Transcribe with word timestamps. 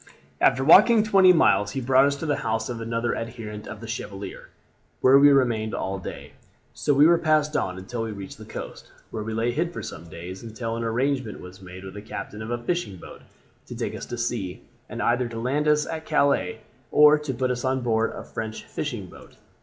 "After 0.41 0.63
walking 0.63 1.03
twenty 1.03 1.31
miles 1.31 1.73
he 1.73 1.79
brought 1.79 2.05
us 2.07 2.15
to 2.15 2.25
the 2.25 2.37
house 2.37 2.69
of 2.69 2.81
another 2.81 3.13
adherent 3.13 3.67
of 3.67 3.81
the 3.81 3.87
Chevalier, 3.87 4.49
where 4.99 5.19
we 5.19 5.29
remained 5.31 5.75
all 5.75 5.99
day. 5.99 6.33
So 6.73 6.91
we 6.91 7.05
were 7.05 7.19
passed 7.19 7.55
on 7.55 7.77
until 7.77 8.01
we 8.01 8.11
reached 8.11 8.39
the 8.39 8.45
coast, 8.45 8.91
where 9.11 9.21
we 9.21 9.35
lay 9.35 9.51
hid 9.51 9.71
for 9.71 9.83
some 9.83 10.09
days 10.09 10.41
until 10.41 10.75
an 10.75 10.83
arrangement 10.83 11.39
was 11.39 11.61
made 11.61 11.83
with 11.83 11.93
the 11.93 12.01
captain 12.01 12.41
of 12.41 12.49
a 12.49 12.57
fishing 12.57 12.97
boat 12.97 13.21
to 13.67 13.75
take 13.75 13.95
us 13.95 14.07
to 14.07 14.17
sea, 14.17 14.63
and 14.89 15.03
either 15.03 15.27
to 15.27 15.39
land 15.39 15.67
us 15.67 15.85
at 15.85 16.07
Calais 16.07 16.61
or 16.91 17.19
to 17.19 17.31
put 17.31 17.51
us 17.51 17.63
on 17.63 17.81
board 17.81 18.11
a 18.15 18.23
French 18.23 18.63
fishing 18.63 19.05
boat. 19.05 19.35